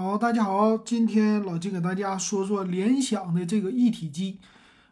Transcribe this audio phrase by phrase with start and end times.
[0.00, 4.38] 好，大家好，今天老金给大家说说联想的这个一体机，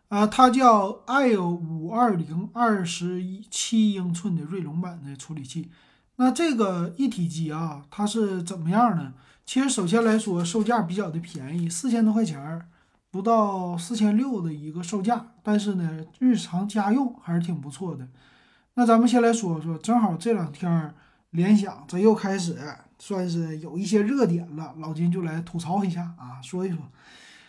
[0.08, 5.71] 啊，它叫 L 五二零二十七英寸的锐龙版的处理器。
[6.17, 9.14] 那这个一体机啊，它是怎么样呢？
[9.45, 12.66] 其实首先来说，售价比较的便宜，四千多块钱儿，
[13.12, 15.29] 不到四千六的一个售价。
[15.45, 18.09] 但是呢，日常家用还是挺不错的。
[18.75, 20.93] 那咱们先来说说，正好这两天
[21.30, 22.59] 联想这又开始。
[22.98, 26.79] 算是有一些热点了，老金就来吐槽一下啊，说一说。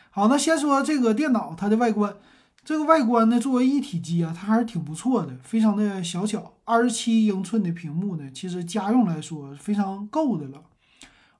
[0.10, 2.16] 好，那先说这个电脑它的外观，
[2.64, 10.64] 这个外观呢，作为一体机啊，它还是挺不错的，非常的小巧，二十七英寸的屏幕呢，其实家用来说非常够的了。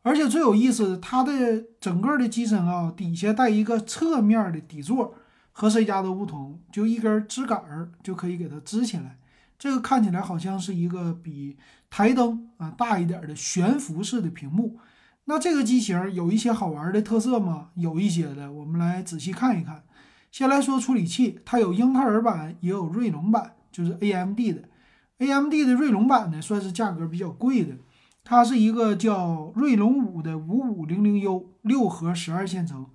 [0.04, 5.16] 而且最有意思，它的整个的机身啊，底下带一个侧面的底座，
[5.52, 9.18] 和谁家都不同，就一根支杆儿就可以给它支起来。
[9.60, 11.58] 这个看起来好像是一个比
[11.90, 14.80] 台灯啊大一点的悬浮式的屏幕。
[15.26, 17.70] 那这个机型有一些好玩的特色吗？
[17.74, 19.84] 有一些的，我们来仔细看一看。
[20.32, 24.70] 先来说处理器，它有英特尔版，也有锐龙版，就是 AMD 的。
[25.18, 27.76] AMD 的锐龙版呢，算是价格比较贵的。
[28.24, 32.86] 它是一个叫锐龙五的五五零零 U 六核十二线程。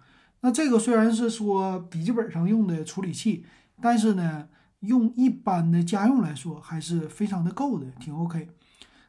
[0.43, 3.45] 那这个虽然是说笔记本上用的处理器，
[3.81, 4.47] 但是呢。
[4.83, 8.49] 用一般的家用来说，还是非常的够的，挺 OK。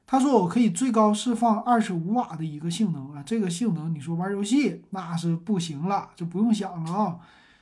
[0.05, 7.19] 他说我可以最高释放二十五瓦的一个性能啊，这个性能你说玩游戏那是不行了，就不用想了啊。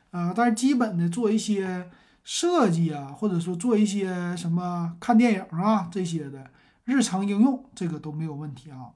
[0.09, 1.89] 啊，但是基本的做一些
[2.23, 6.51] 设计啊，或者说做一些什么看电影啊这些的
[6.83, 8.89] 日常应用，这个都没有问题啊。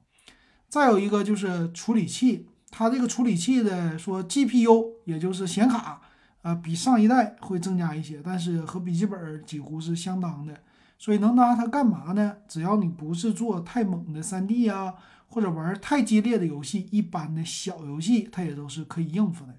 [0.67, 6.01] 再有一个就是处理器，它这个处理器的说 GPU 也就是显卡。
[6.45, 10.55] 啊，比上一代会增加一些，但是和笔记本几乎是相当的，
[10.99, 12.37] 所以能拿它干嘛呢？
[12.47, 14.93] 只要你不是做太猛的 3D 啊，
[15.25, 19.55] 或者玩太激烈的游戏，一般的小游戏它也都是可以应付的。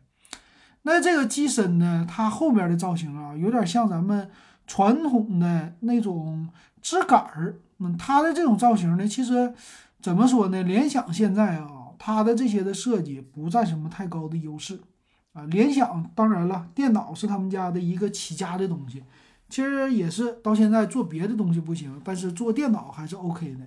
[0.82, 4.30] 那这个机身呢，它后边的造型啊，有点像咱们
[4.68, 6.48] 传统的那种
[6.80, 7.56] 支杆儿。
[7.78, 9.52] 嗯，它的这种造型呢，其实
[10.00, 10.62] 怎么说呢？
[10.62, 14.78] 联想现在啊，它的这些的设计不占什么太高的优势。
[15.36, 19.04] 啊，联想当然了，电脑是他们家的一个起家的东西，
[19.50, 23.60] 其实也是到现在做别的东西不行，但是做电脑还是 OK 的。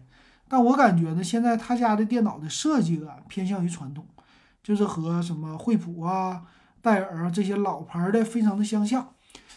[0.48, 4.04] 但我感觉呢，现在他家的电脑的设计感偏向于传统，
[4.64, 6.42] 就是和什么惠普啊、
[6.82, 9.08] 戴尔啊这些老牌的非常的相像。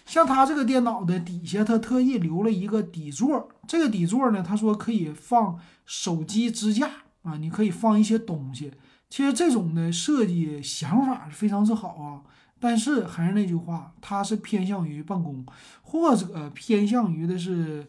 [0.04, 6.90] 像他这个电脑的底下，他特意留了一个底座，这个底座呢，他说可以放手机支架
[7.22, 8.72] 啊，你可以放一些东西。
[9.12, 12.22] 其实这种的设计想法是非常之好啊，
[12.58, 15.44] 但是还是那句话，它是偏向于办公，
[15.82, 17.86] 或者偏向于的是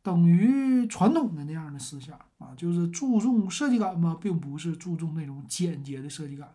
[0.00, 6.48] 等于传统的那样的思想啊，就是注重设计感嘛，并不是注重那种简洁的设计感。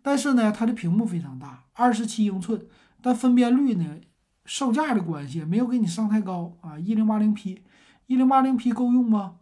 [0.00, 2.64] 但是呢，它的屏幕非常大，二十七英寸，
[3.02, 3.96] 但分辨率呢，
[4.44, 7.64] 售价的关系没有给你上太高啊，一零八零 P，
[8.06, 9.38] 一零八零 P 够用吗？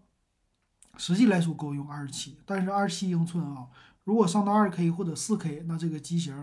[0.96, 3.66] 实际来说够用二十七，但是二十七英寸啊。
[4.08, 6.34] 如果上到二 K 或者四 K，那这个机型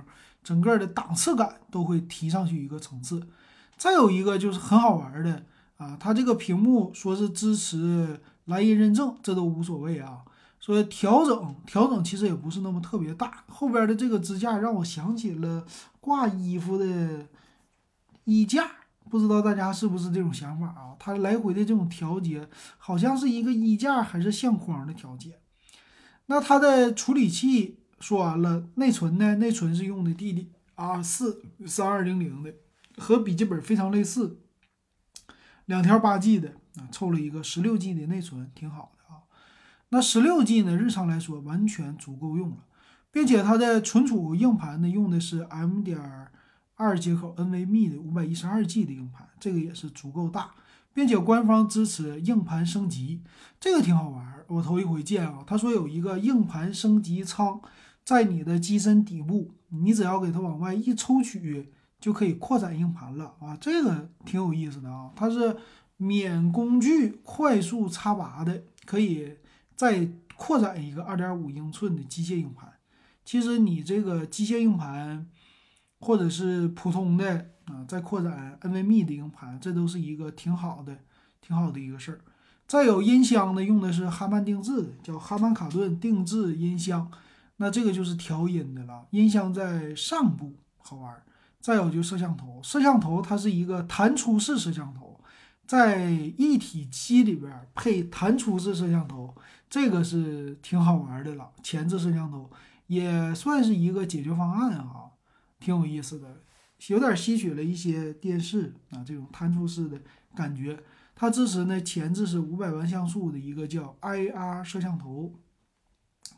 [0.44, 3.28] 整个的档次感都会提上去一个层次。
[3.76, 5.44] 再有一个就是很好玩的
[5.78, 10.20] 啊，它这个屏幕说是支持蓝印认证，这都无所谓啊。
[10.60, 13.44] 说调整调整其实也不是那么特别大。
[13.48, 15.66] 后边的这个支架让我想起了
[16.00, 17.26] 挂衣服的
[18.26, 18.70] 衣架，
[19.10, 20.94] 不知道大家是不是这种想法啊？
[21.00, 22.48] 它来回的这种调节，
[22.78, 25.40] 好像是一个衣架还是相框的调节。
[26.28, 29.36] 那它的处理器说完了，内存呢？
[29.36, 32.54] 内存是用的 DDR 四三二零零的，
[32.98, 34.40] 和笔记本非常类似，
[35.66, 39.22] 两条八 G 的啊，凑了一个十六 G 的内存，挺好的啊。
[39.90, 42.66] 那十六 G 呢，日常来说完全足够用了，
[43.12, 46.00] 并且它的存储硬盘呢，用的是 M 点
[46.76, 50.52] 二接口 NVMe 的五百一十二 G 的硬盘，这个也是足够大。
[50.94, 53.22] 并且官方支持硬盘升级，
[53.60, 55.44] 这个挺好玩，我头一回见啊。
[55.46, 57.62] 他说有一个硬盘升级仓
[58.04, 65.12] 在你的机身底部，你只要给它往外一抽取，就可以扩展硬盘了啊，这个挺有意思的啊。
[65.16, 65.58] 它是
[65.98, 69.38] 免工具快速插拔的，可以
[69.76, 72.72] 再扩展一个二点五英寸的机械硬盘。
[73.24, 75.28] 其实你这个机械硬盘
[76.00, 77.52] 或者是普通的。
[77.66, 80.96] 啊，再扩展 NVMe 的硬盘，这都是一个挺好的、
[81.42, 82.22] 挺好的一个事儿。
[82.68, 87.12] 再有音箱呢，用的是哈曼定制的，叫哈曼卡顿定制音箱。
[87.58, 91.22] 那这个就是调音的了，音箱在上部，好玩。
[91.62, 95.20] 再有就摄像头，摄像头它是一个弹出式摄像头，
[95.66, 99.34] 在一体机里边配弹出式摄像头，
[99.68, 101.50] 这个是挺好玩的了。
[101.64, 102.48] 前置摄像头
[102.86, 105.06] 也算是一个解决方案啊，
[105.60, 106.42] 挺有意思的，
[106.90, 110.00] 有点吸取了一些电视啊这种弹出式的
[110.36, 110.78] 感觉。
[111.16, 115.34] 它支持呢前置是五百万像素的一个叫 IR 摄像头，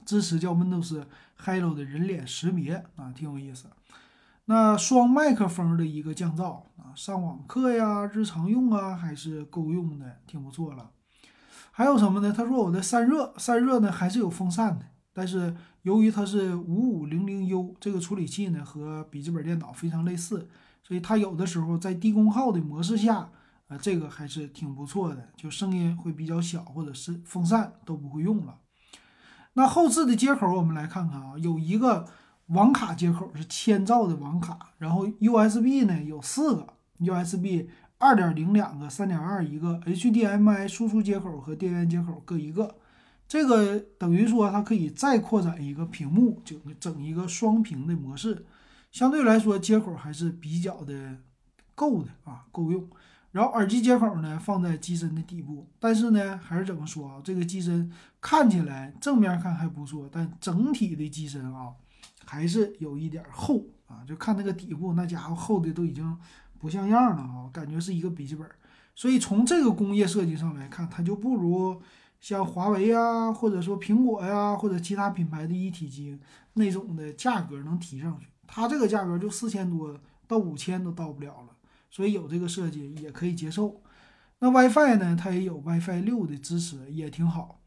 [0.06, 1.03] 支持叫 Windows
[1.35, 3.65] Hello 的人脸识别啊，挺有意思。
[4.45, 10.91] 那双麦克风的一个降噪啊，上网课呀、日常用啊还是够用的，挺不错了。
[11.71, 12.31] 还有什么呢？
[12.31, 20.47] 他说我的散热，散热呢还是有风扇的，但是由于它是五五零零 U 这个处理器呢和笔记本电脑非常类似，
[20.83, 23.31] 所以它有的时候在低功耗的模式下。
[23.68, 28.60] 啊，这个还是挺不错的，就声音会比较小，或者是风扇都不会用了。
[29.54, 32.08] 那后置的接口我们来看看啊，有一个
[32.48, 37.68] 网卡接口是千兆的网卡，然后 USB 呢有四个 USB
[37.98, 42.75] 二点零两个，三点二一个 HDMI 输出接口和电源接口各一个，
[43.28, 48.46] 这个等于说它可以再扩展一个屏幕，就整一个双屏的模式，
[48.92, 51.18] 相对来说接口还是比较的
[51.75, 52.88] 够的啊，够用。
[53.38, 57.22] 然后耳机接口呢放在机身的底部，但是呢还是怎么说啊？
[57.24, 61.72] 这个机身看起来正面看还不错，但整体的机身啊
[62.25, 64.01] 还是有一点厚啊。
[64.07, 66.18] 就看那个底部，那家伙厚的都已经
[66.57, 68.50] 不像样了啊，感觉是一个笔记本。
[68.95, 71.80] 所以从这个工业设计上来看，它就不如
[72.19, 76.19] 像华为呀，或者说苹果呀，或者其他品牌的一体机
[76.54, 78.25] 那种的价格能提上去。
[78.48, 79.95] 它这个价格就四千多
[80.28, 81.50] 到五千都到不了了。
[81.89, 83.81] 所以有这个设计也可以接受。
[84.39, 85.16] 那 WiFi 呢？
[85.19, 87.60] 它也有 WiFi 六的支持，也挺好。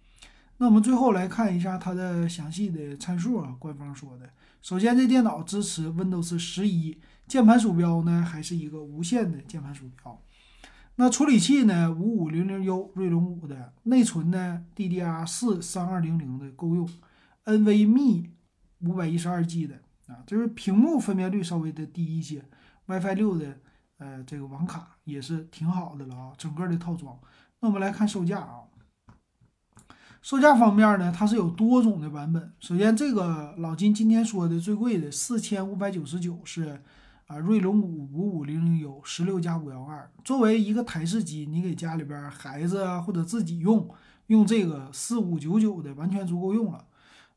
[0.58, 3.56] 那我们最后来看一下它的详细的参数啊。
[3.58, 4.30] 官方说的，
[4.62, 6.96] 首先这电脑支持 Windows 十一，
[7.26, 10.22] 键盘鼠标呢还是一个无线的键盘鼠标。
[10.94, 11.90] 那处理器呢？
[11.92, 16.88] 五五零零 U 锐龙五的，内存呢 DDR 四三二零零的够用
[17.46, 18.26] ，NVMe
[18.82, 22.44] 五百一十二 G 的啊，就是屏幕分辨率稍微的低一些
[22.86, 23.58] ，WiFi 六的。
[24.00, 27.18] 呃，这个网卡也是挺好的了啊，整个的套装。
[27.60, 28.64] 那我们来看售价啊，
[30.22, 32.50] 售价方面呢，它是有多种的版本。
[32.60, 36.80] 首先，这个老金今天说的最贵的四千五百九十九是
[37.26, 43.86] 啊，锐龙五五五零零 U 十六加五幺二，作为一个台式机，你给家里边孩子啊或者自己用，
[44.28, 46.86] 用这个四五九九的完全足够用了。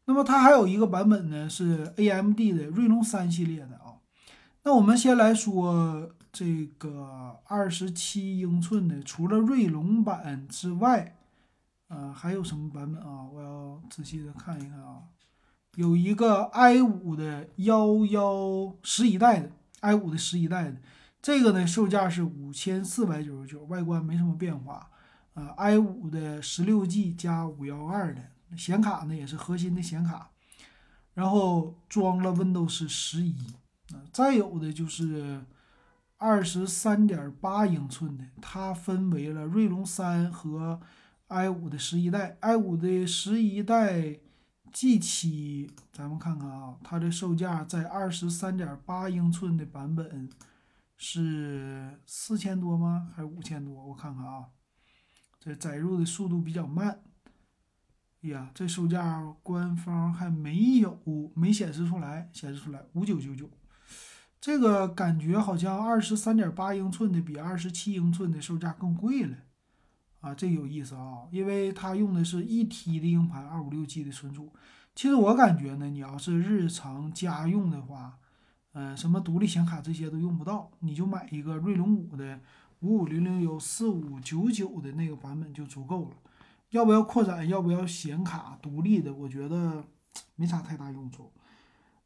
[0.05, 3.99] 那么它还有一个版本呢，是 AMD 的锐龙三系列的啊。
[4.63, 6.09] 那我们先来说。
[6.33, 11.15] 这个二十七英寸的，除了锐龙版之外，
[11.89, 13.23] 呃，还有什么版本啊？
[13.31, 15.03] 我要仔细的看一看啊。
[15.75, 19.51] 有一个 i 五的幺幺十一代的
[19.81, 20.77] ，i 五的十一代的，
[21.21, 24.89] 这个呢售价是五千四百九十九，外观没什么变化
[25.35, 25.53] 啊。
[25.57, 28.23] i 五的十六 G 加五幺二的
[28.57, 30.31] 显卡呢也是核心的显卡，
[31.13, 33.35] 然后装了 Windows 十一
[33.93, 34.01] 啊。
[34.11, 35.45] 再有的就是。
[36.23, 40.79] 二十三点八英寸的，它分为了锐龙三和
[41.27, 44.19] i 五的十一代，i 五的十一代
[44.71, 50.29] G 七，咱们看看啊，它的售价在二十三点八英寸的版本
[50.95, 53.11] 是四千多吗？
[53.13, 53.85] 还是五千多？
[53.87, 54.45] 我看看啊，
[55.41, 57.03] 这载入的速度比较慢。
[58.21, 60.97] 哎呀，这售价官方还没有
[61.35, 63.49] 没显示出来，显示出来五九九九。
[64.43, 69.37] 这个感觉好像二十三点八英寸的比二十七英寸的售价更贵了，
[70.19, 74.51] 啊，这有意思啊，因为它用的是一 T 的硬盘，二五六 G 的存储。
[74.93, 78.17] 其实我感觉呢，你要是日常家用的话，
[78.73, 82.37] 嗯，什么独立显卡这些都用不到，你就买一个锐龙五的
[82.81, 86.17] 五五零零 U 四五九九的那个版本就足够了。
[86.71, 87.47] 要不要扩展？
[87.47, 89.13] 要不要显卡独立的？
[89.13, 89.85] 我觉得
[90.35, 91.31] 没啥太大用处。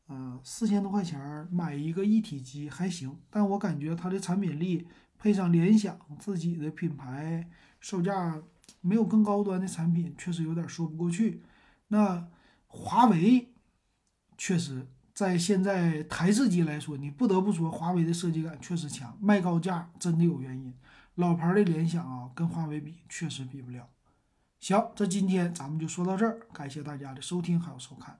[0.08, 4.88] 呃，四千多块钱买一个一体机还行，但我感觉它的产品力
[5.18, 7.50] 配上联想自己的品牌，
[7.80, 8.42] 售价
[8.80, 11.44] 没有更高端的产品，确实有点说不过去。
[11.90, 12.28] 那
[12.68, 13.54] 华为
[14.38, 20.74] 确实在现在台式机来说，你不得不说华为的设计感确实强，卖高价真的有原因。
[21.16, 23.90] 老牌的联想啊，跟华为比确实比不了。
[24.60, 28.20] 行，这今天咱们就说到这儿，感谢大家的收听还有收看。